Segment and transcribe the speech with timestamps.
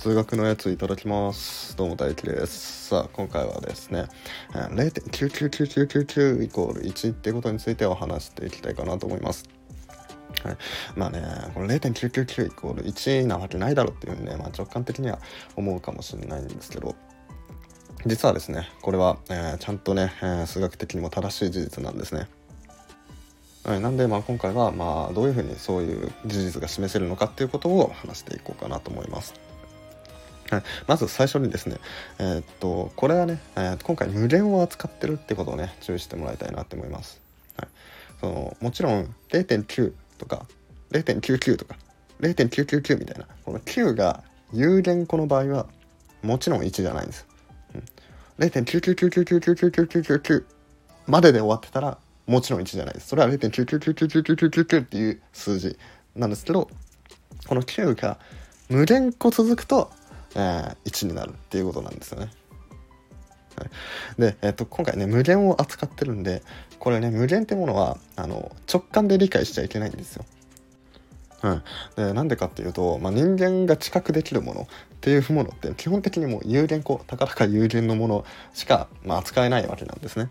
[0.00, 1.76] 数学のやついただきます。
[1.76, 2.88] どうも大輝です。
[2.88, 4.06] さあ今回はですね
[4.54, 9.46] 0.99999イコール1ってことについてお話していきたいかなと思います。
[10.42, 10.56] はい、
[10.96, 11.20] まあね
[11.52, 15.18] この0.999イコール1なわけないだろうっていうふうにね、まあ、直感的には
[15.54, 16.96] 思うかもしれないんですけど。
[18.06, 22.26] 実はですねこれは、えー、ちゃんとね、えー、数学的にも正しい事実なんですね。
[23.64, 29.49] はい、なんでまあ今回はまあどういうふうにそういう事実が示せるのかっていうことを話していこうかなと思います。
[30.50, 31.76] はい、まず最初にですね、
[32.18, 37.20] えー、っとこれはね、えー、今回無限を扱ってるってことをね注意してもらいたいなって思います。
[37.56, 37.68] はい、
[38.20, 40.46] そのもちろん0.9とか
[40.90, 41.76] 0.99とか
[42.20, 45.66] 0.999みたいなこの9が有限個の場合は
[46.22, 47.26] もちろん1じゃないんです。
[48.40, 50.44] 0.99999999999
[51.06, 53.08] までで終わってたらもちろん1じゃないです。
[53.08, 55.78] それは0.9999999っていう数字
[56.16, 56.68] なんですけど
[57.46, 58.18] この9が
[58.68, 59.90] 無限個続くと、
[60.34, 62.30] えー、1になるっていうことなんですよね。
[63.56, 63.70] はい、
[64.20, 66.42] で、えー、と今回ね無限を扱ってるんで
[66.78, 70.24] これね無限ってものはあの直感で理解しちゃいけないんですよ。
[71.42, 71.62] うん、
[71.96, 74.66] でなんでかっていうと、まあ、人間が知覚できるものっ
[75.00, 80.28] ていうものって基本的にもう有限個たかだか有限のものしか、まあ、扱えないわけなんですね。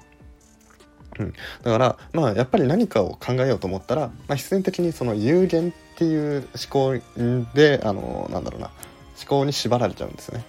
[1.18, 7.02] うん、だからまあやっぱり何かを考えようと思ったら、まあ、必然的にその有限っていう思考
[7.56, 8.72] であのなんだろうな
[9.20, 10.44] 思考に縛られちゃうんですね。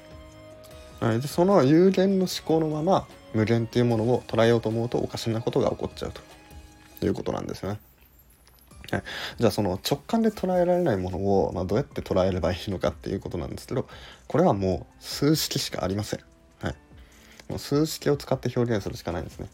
[1.00, 7.80] はい、でその有限の思考のまま無限っていうものを捉えようと思うとおかしなことが起こっちゃうということなんですね。
[8.90, 9.02] はい、
[9.38, 13.86] じゃあその直感で捉えられないものを、まあ、どうやって捉えればいいのかっていうことなんですけど
[14.26, 16.20] これはもう数式しかありません。
[16.60, 16.74] はい、
[17.48, 19.48] もう数式を使って表現するしかないんですね。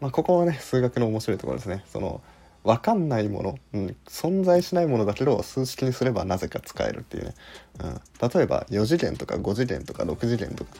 [0.00, 1.84] まあ、ここはね数学の面白いところですね。
[1.92, 2.20] その
[2.64, 7.34] 分かんないもの、うん、存在しないものだけど数式にすればなぜか使えるっていうね、
[7.80, 10.70] うん、例えば4次元とか5次元とか6次元とか、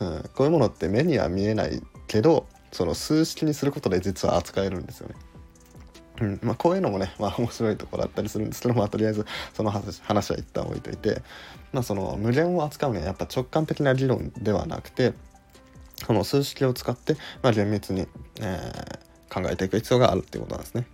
[0.00, 5.14] うん、こういうものって目には見えないけどその数式にすることで実は扱えるんですよね。
[6.20, 6.40] うん。
[6.42, 11.22] まあ、こういうのもね、まあ、面白いところだったりするんですけど、まあ、とりあえずその話は一旦置いといて、
[11.72, 15.12] まあ、その無限を扱うにはやっぱ直感的な理論ではなくて
[16.06, 18.06] この数式を使って、まあ、厳密に、
[18.40, 20.86] えー、考えていく必要があるっていうことなんですね。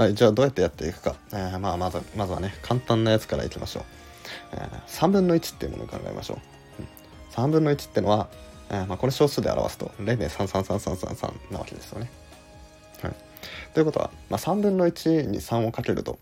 [0.00, 3.84] はい、じゃあどうやってやっていくか、えー、まあ、まずまずはね簡単なやつからいきましょう、
[4.54, 6.38] えー、3分の1っていうものを考えましょ
[6.78, 6.82] う、
[7.42, 8.30] うん、3分の1ってのは、
[8.70, 12.10] えー、まあ、これ小数で表すと0.333333なわけですよね。
[13.02, 13.14] はい。
[13.74, 16.18] ということは、まあ、3分の1に3をかけると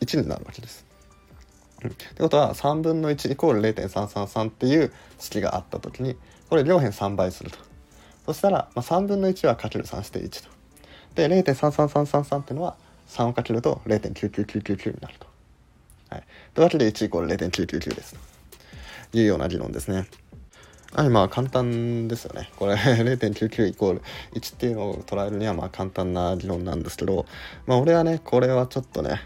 [0.00, 0.86] 1になるわけです。
[1.82, 6.14] うん、ってことは3分の1イコール0.333っていう式があった時に
[6.48, 7.58] これ両辺3倍すると。
[8.26, 10.50] そしたら、まあ、3分の1はかける3して1と。
[11.16, 12.76] で0.33333っていうのは
[13.08, 15.26] 3をかけると0.99999になると。
[16.10, 16.24] はい、
[16.54, 18.16] というわけで1イコール0.999です
[19.12, 20.06] というような理論ですね。
[20.94, 22.50] はい、まあ簡単ですよね。
[22.56, 24.02] これ 0.99イコール
[24.34, 27.26] 1っていうのを捉えるにはまあ簡単な理論なんですけど、
[27.66, 29.20] まあ俺はね、これはちょっとね、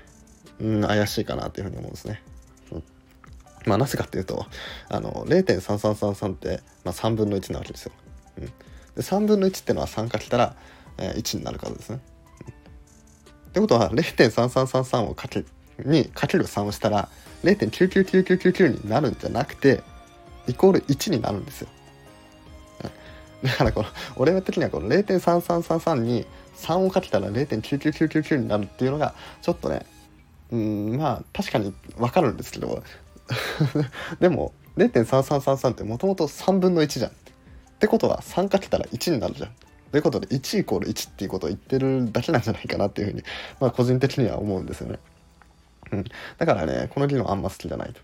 [0.61, 2.21] うん、怪しいかなっていうふうに思うんですね。
[2.73, 2.83] うん、
[3.67, 4.45] まあなぜかっていうと、
[4.89, 7.93] あの、0.3333って、まあ、3分の1なわけですよ。
[8.39, 8.53] うん、で
[8.97, 10.57] 3分の1っていうのは3かけたら、
[10.99, 12.01] えー、1になる数ですね。
[13.53, 15.45] ってことは0.3333をかけ
[15.85, 17.11] にかける3をしたら
[17.45, 19.83] 0.99999になるんじゃなくて
[20.49, 21.69] イコール1になるんですよ。
[23.43, 26.25] だからこの俺的にはこの0.3333に
[26.57, 29.85] 3をかけたら0.99999になるっていうのがちょっとね
[30.51, 32.83] うんまあ確かに分かるんですけど。
[34.19, 37.11] でも0.3333ってもともと3分の1じゃん。
[37.11, 37.15] っ
[37.79, 39.51] てことは3かけたら1になるじゃん。
[39.93, 43.23] ということで1イコール1っていうことを言ってるだけなんじゃないかなっていうふうに
[43.61, 44.99] まあ個人的には思うんですよね。
[45.93, 46.05] うん、
[46.39, 48.01] だからねこの理論あんま好きじゃないと。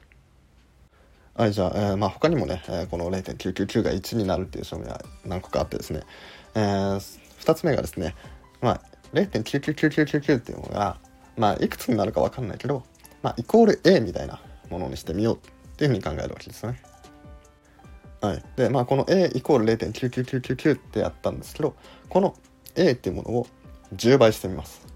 [1.34, 6.00] はい、じゃあ、えー、まあ、他にもね、えー、この0.999が1になるっていう証明は何個かあってですね、
[6.56, 6.96] えー、
[7.44, 8.16] 2つ目がですね、
[8.60, 8.80] まあ、
[9.12, 10.98] 0.99999っていうのが、
[11.36, 12.82] まあ、いくつになるか分かんないけど、
[13.22, 15.40] まあ、イコール A みたいなものにしてみようっ
[15.76, 16.82] ていうふうに考えるわけですね。
[18.20, 21.76] はい、でまあこの A イコール0.99999ってやったんですけど
[22.08, 22.34] この
[22.74, 23.46] A っていうものを
[23.94, 24.86] 10倍してみます。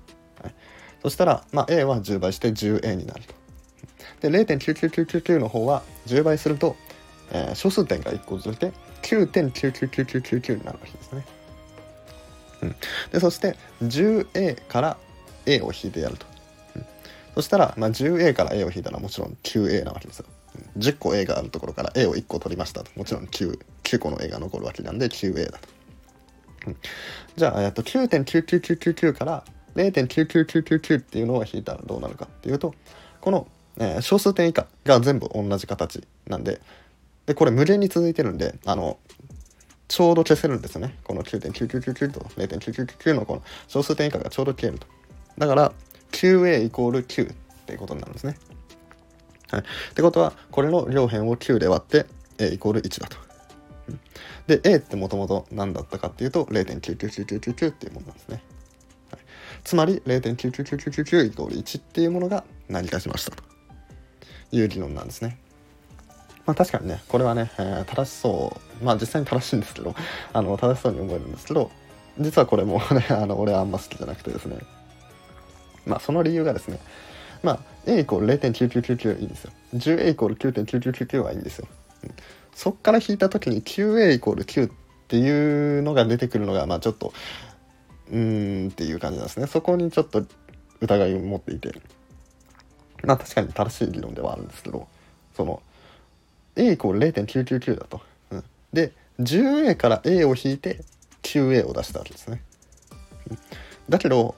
[0.43, 0.55] はい、
[1.03, 3.35] そしたら、まあ、A は10倍して 10A になると。
[4.21, 6.77] で0.99999の方は10倍すると、
[7.33, 8.73] えー、小数点が1個ずれて
[9.03, 11.25] 9.99999になるわけですね。
[12.63, 12.77] うん、
[13.13, 14.97] でそして 10a から
[15.47, 16.27] a を引いてやると。
[16.77, 16.87] うん、
[17.35, 20.27] そしたら、まあ、10a から a を引いたらもちろん 9a なわけですよ。
[20.79, 22.91] 10個 a があるところから a を1個取りましたと。
[22.97, 25.69] もちろん 9, 9個の a が残るわけなんで 9a だと。
[26.67, 26.77] うん、
[27.37, 29.45] じゃあ、えっと、9.99999から
[29.75, 32.75] 0.99999っていうのを引いたらどうなるかっていうと
[33.21, 36.61] このえー小数点以下が全部同じ形なんで
[37.27, 38.99] でこれ無限に続いてるんであの
[39.89, 44.87] ちょうど消せるんですよねこの9.9999と0.999のこの小数点以下がちょうど消えると
[45.39, 45.73] だから
[46.13, 48.37] 9a イコール9っていうことになるんですね
[49.53, 52.07] はい、ってことはこれの両辺を9で割って
[52.39, 53.17] a イコール1だと。
[53.89, 54.01] うん
[54.47, 58.43] で a ってもともと何だったかっていうと0.99999っていうものなんですね。
[59.13, 59.21] はい、
[59.63, 63.45] つまり0.99999イコール1っていうものが成り立ちましたと
[64.51, 65.39] いう理論なんですね。
[66.45, 69.95] まあ確かにねこれはね、えー正しそうまあ実際に正しいんですけど
[70.33, 71.71] あの正しそうに思えるんですけど
[72.19, 74.59] 実はこれもねあの俺はあんま好きじゃなくてですね
[75.87, 76.81] まあその理由がですね
[77.43, 79.53] まあ a イコール0.9999いいんですよ。
[79.75, 81.69] 10a イコール9.9999はいいんですよ、
[82.05, 82.11] うん。
[82.55, 84.71] そっから引いた時に 9a イコール9っ
[85.09, 87.13] ていうのが出てくるのがまあちょっと
[88.11, 89.47] うーんっていう感じなんですね。
[89.47, 90.25] そこにちょっと
[90.81, 91.73] 疑いを持っていて。
[93.05, 94.87] まあ確かに正しい理論ではあるんですけど
[95.35, 95.63] その
[96.57, 98.01] a イコール0.999だと、
[98.31, 100.81] うん、で 10a から a を引いて
[101.23, 102.43] 9a を出したわけですね、
[103.89, 104.35] だけど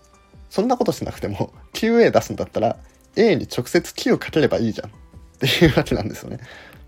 [0.50, 2.76] そんなことしなくても 9a 出すんだったら
[3.16, 4.92] a に直接9かければいいじゃんっ
[5.38, 6.38] ていうわけなんですよね、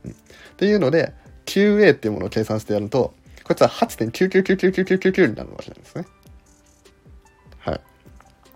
[0.06, 1.12] っていうので
[1.46, 3.14] 9a っていうものを計算してやると
[3.44, 6.06] こいつは8.9999999になるわけなんですね
[7.58, 7.80] はい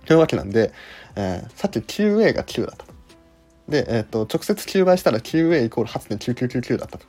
[0.07, 0.73] というわけなんで、
[1.17, 2.91] えーさっき 9a が9だったと
[3.71, 7.07] で、えー、と直接9倍したら 9a イコール8.9999だったと。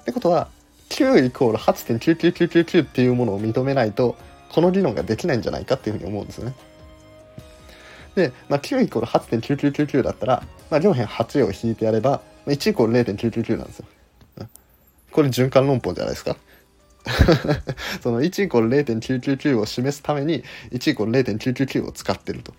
[0.00, 0.48] ってことは
[0.88, 4.16] 9イコール8.99999っていうものを認めないと
[4.50, 6.54] この理論ができないんじゃないかっていうふうに思うんですよね。
[8.14, 13.86] で、まあ、9イコール8.9999だったら、まあ、両辺8を引いてやればまあ1イコール0.999なんですよ。
[15.12, 16.36] これ循環論法じゃないですか。
[18.02, 22.54] その1イコール0.999を示すために1イコール0.999を使ってると。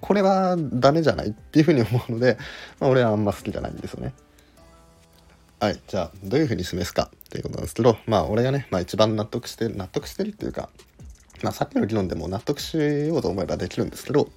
[0.00, 2.38] これはダメじゃないっていうふうに思うので、
[2.78, 4.12] まあ、俺はあんま好きじゃないんですよね。
[5.60, 10.68] はい、じゃあどういうふうに示すかっていうことなんですけど、まあ俺がね、まあ一番納得してる納得してるっていうか、
[11.42, 14.28] まあさっきの議論でも納得しようと思えばできるんですけど、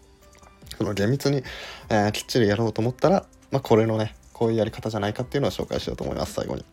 [0.78, 1.44] その厳密に、
[1.90, 6.66] えーきっちりやろうと思ったら、まあこれのね、こういうやり方じゃないかっていうのを紹介しようと思います、最後に。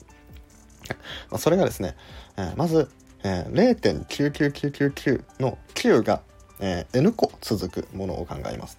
[1.30, 1.96] まあ、それがですね、
[2.36, 2.88] えーまず、
[3.22, 6.22] えー0.99999の9が、
[6.60, 8.78] えー n 個続くものを考えます。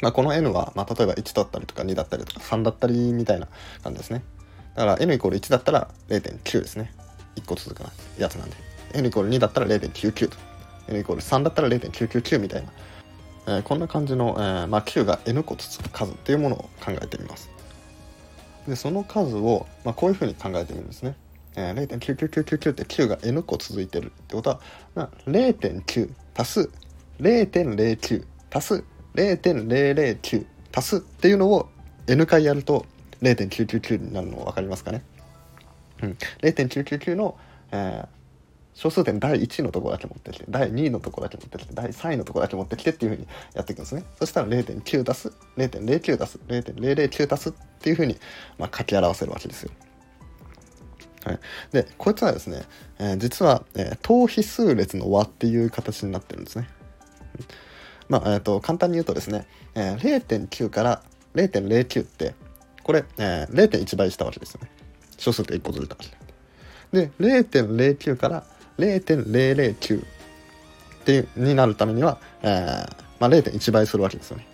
[0.00, 3.48] まあ、この n は、まあ、例えば1だったりとか2だったりとか3だったりみたいな
[3.82, 4.22] 感じですね。
[4.76, 6.92] だから n イコール1だったら0.9ですね。
[7.36, 8.56] 1個続くなやつなんで。
[8.94, 10.47] n イコール2だったら0.99と。
[10.88, 12.72] N イコール3だったら0.999みたいな。
[13.46, 17.50] えーこんな感じの、えーまあ、9が n 個続く数っていうものを考えてみます。
[18.66, 21.16] でその数を、まあ、こういうふうに考えてみるんですね。
[21.56, 24.60] えー、0.99999って9が n 個続いてるってことは、
[24.94, 26.70] まあ、0.9足す
[27.20, 30.46] 0.09足す0.009
[30.76, 31.68] 足すっていうのを
[32.06, 32.84] n 回やると
[33.22, 35.02] 0.999になるの分かりますかね、
[36.02, 37.36] うん、0.999の、
[37.72, 38.17] えー
[38.78, 48.16] 小数点第1のところだけ持ってきて第2のところだけ持ってきて第3位のところだけ持ってきてっていうふうにやっていくんですねそしたら0.9足す0.09足す0.009足すっていうふうに、
[48.56, 49.72] まあ、書き表せるわけですよ
[51.24, 51.40] はい、
[51.72, 52.62] でこいつはですね、
[53.00, 56.68] えー実は、えー等比数列の和っていう形になってるんですね。
[58.08, 61.02] まあえー、と簡単に言うとですね、えー0.9から
[61.34, 62.34] 0.09って
[62.84, 64.70] これ、えー0.1倍したわけですよね。
[65.18, 67.08] 小数点1個ずれたわけで。
[67.08, 68.44] で0.09から
[68.78, 70.04] 0.009っ
[71.04, 74.46] ていうになるためには、えーまあ、0.1倍するわけですよね。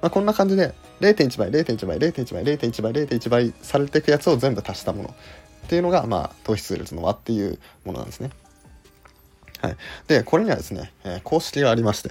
[0.00, 5.14] まあ、こんな感じで0.1倍0.1倍0.1倍0.1倍0.1倍されていくやつを全部足したもの
[5.64, 8.30] っていうのが、まあ、等比数列の和っていうものなんですね。
[9.60, 9.76] はい、
[10.08, 12.10] でこれにはですね、えー公式がありまして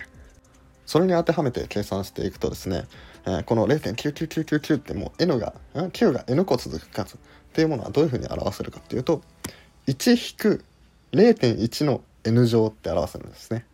[0.86, 2.86] それに当てはめて計算していくとですね、
[3.25, 7.19] えーこの0.99999ってもう n がん9が n 個続く数っ
[7.53, 9.21] ていうものはどういうふうに表せるかっていうと
[11.12, 13.65] 0.1の n 乗って表せるんですね。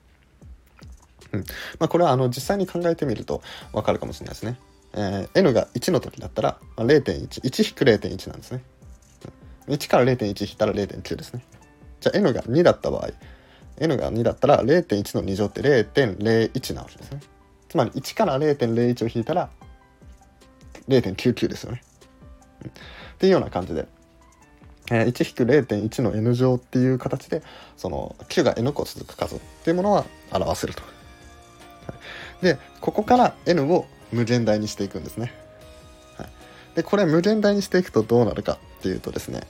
[1.34, 1.40] うん
[1.80, 3.42] まあ、これはあの実際に考えてみると
[3.74, 4.60] 分かるかもしれないですね。
[4.94, 8.64] えー n が1の時だったら、0.11-0.1なんですね。
[9.68, 11.44] 1から0.1引いたら0.9ですね。
[12.00, 13.10] じゃあ n が2だった場合
[13.80, 17.22] n が2だったら0.1の2乗って0.01なわけですね。
[17.70, 19.50] つまり1から0.01を引いたら
[20.88, 21.82] 0.99ですよね。
[22.66, 23.88] っていうような感じで、
[24.92, 27.42] えー1-0.1の n 乗っていう形で
[27.76, 30.84] その9が n 個続く数っていうものは表せると。
[32.42, 35.34] でここから n を無限大にしていくんですね。
[36.76, 39.42] でこれ無限大にしていくとどうなるかっていうとですね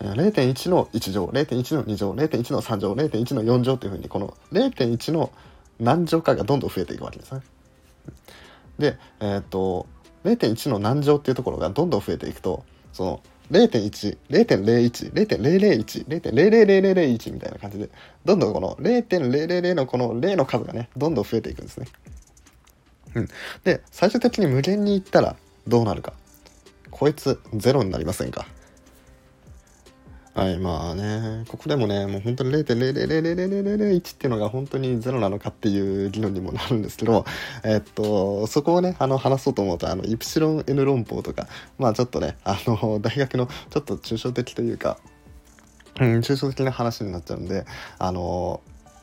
[0.00, 5.30] 0.1の1乗0.1の2乗0.1の3乗0.1の4乗というふうにこの0.1の
[5.78, 7.42] 何乗かがどんどん増えていくわけですね。
[8.78, 9.86] でえっ、と
[10.24, 12.64] 0.1の何乗っていうところがどんどん増えていくと
[12.94, 17.90] その0.1、0.01、0.001、0.00001みたいな感じで、
[18.24, 21.86] どんどんこの0.000のこの0の数がね、どんどん増えていくんですね。
[23.14, 23.28] うん。
[23.64, 26.12] で、最終的に無限に行ったらどうなるか。
[26.90, 28.46] こいつ0になりませんか
[30.32, 37.24] はい、まあね、ここでもね、もう本当に0.0000001っていうのが本当にゼロなのかっていう議論にもなるんですけど、
[37.64, 44.98] えっと、そこをね、あの、話そうと思うと、あの、イプシロン N 論法とか、まあちょっとね、あの、大学のちょっと抽象的というか、
[46.00, 47.66] うん、抽象的な話になっちゃうんで、
[47.98, 48.60] あの、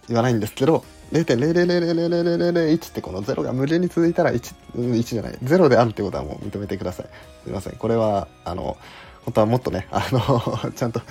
[0.08, 7.10] 言わないんですけど、0.0000001ってこの0が無限に続いたら 1, 1じゃない、0であるってことはもう認めてください。
[7.44, 7.74] すいません。
[7.74, 8.78] これは、あの、
[9.28, 11.02] 本当はもっとね、 あの、ちゃんと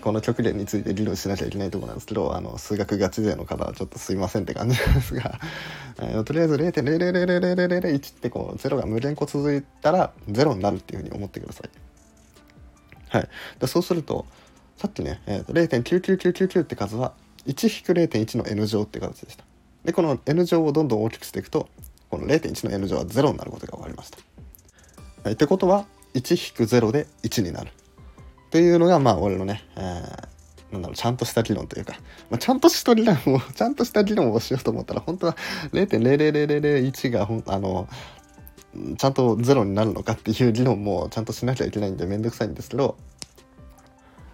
[0.00, 5.38] この極限について議論しなきゃいけないところなんですけど、あの、数学ガチ勢の方はちょっとすいませんって感じなんですが、
[6.24, 11.70] とりあえず0.0000001ってこう、0が無限個続いたら0になるっていうふうに思ってください。
[13.10, 13.28] はい。
[13.58, 14.24] でそうすると、
[14.78, 17.12] さっきね、えー、と0.99999って数は、
[17.46, 19.44] 1-0.1の n 乗って形でした。
[19.84, 21.68] で、この n 乗をどんどん大きくしていくと、
[22.08, 24.18] この0.1の n 乗は0になることが分かりました。
[25.24, 27.68] はい、ってことは、1-0で1になる。
[27.68, 27.72] っ
[28.50, 31.94] ていうのが、まあ、俺のね、えー、なんだろう、ちゃんとした議論というか、
[32.30, 35.36] まあ、ちゃんとした議論を、 ちゃんとした議論をしようと思ったら、本当は
[35.72, 37.88] 0.00001がほん、あの、
[38.98, 42.96] ちゃんとゼロになるのかっていう議論もちゃんとしなきゃいけないんでめんどくさいんですけど、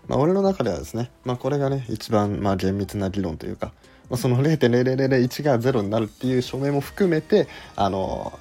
[0.09, 3.73] まあ、俺の中ではですね、まあ、これがね、一番、まあ、厳密な議論というか、
[4.09, 8.39] まあ、その0.0001がゼロになるっていう証明も含めて、あの、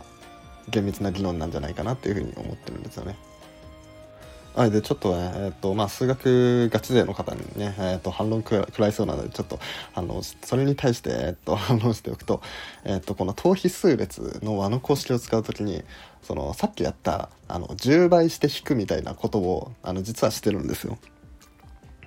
[0.69, 3.15] 厳密な議論なんじゃないかなっていうふうに思ってるんですよね。
[4.55, 9.59] はい、でちょっとね、えーとまあ、数学ガチ勢の方にね、えーと、反論食らいそうなのでちょっと
[9.93, 12.41] あのそれに対して、えーと、 反論しておくと,、
[12.85, 15.83] えーと、この等比数列の和の公式を使う時に
[16.23, 20.97] そのさっきやったあの10倍して引くみたいなことをあの実はしてるんですよ。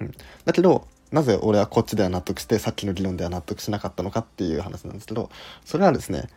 [0.01, 0.15] うん、
[0.47, 5.29] だけどなぜ俺はこっちでは納得してさっきの議論では納得しなかったのかっていう話なんですけど
[5.67, 6.29] それはですね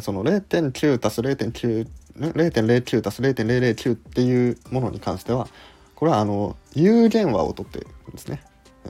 [0.00, 1.88] その0.9足す0.9
[2.18, 5.48] 0.09足す0.009っていうものに関しては
[5.94, 8.42] これはあの有限和を取ってるんですね。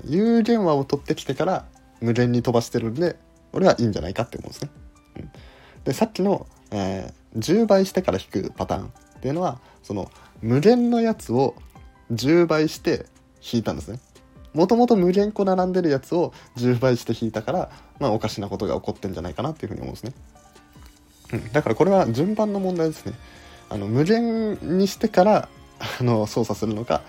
[0.04, 1.64] 有限和を取ってきてから
[2.00, 3.16] 無限に飛ばしてるんで
[3.52, 4.70] 俺はいいんじゃないかって思うんですね、
[5.84, 10.10] でさっきの、えー、10倍してから引くパターンっていうのはその
[10.42, 11.54] 無限のやつを
[12.12, 13.06] 10倍して
[13.40, 14.00] 引いたんですね。
[14.52, 20.14] もともと無限個並んでるやつを10倍して引いたから、まあ、おかしなことが起こってんじゃないかなっていうふうに思うんですね。
[21.33, 23.14] うん、だからこれは順番の問題ですね。
[23.68, 25.49] あの無限にしてから
[26.00, 27.02] あの操作するのか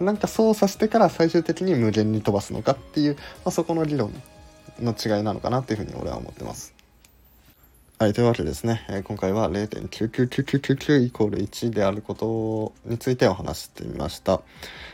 [0.00, 4.12] なんか操作してから最終的に無限に飛ばすのかっていう、まあ、そこの議論
[4.80, 6.76] の違いなのかなっていうふうに俺は思ってます。
[7.98, 14.42] はい、というわけでですね、えー、今回は0.99999イコール1であることについてお話してみました。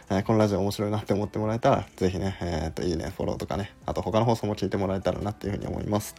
[0.09, 6.15] えー、このラジオ面白いなって思ってもらえたら、ぜひね、えー、っと、いいね、フォローとかね、あと他の放送も聞いてもらえたらなっていうふうに思います。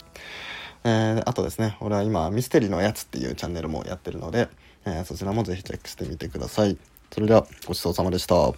[0.85, 4.49] えー、あとですね、俺は今、ミステリーのやつっていうチャンネルもやってるので、
[4.85, 6.77] えー、そちらもぜひチェックしてみてください。
[7.11, 8.53] それでは、ごちそうさまでした。